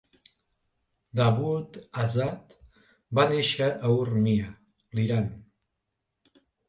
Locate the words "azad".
2.03-2.55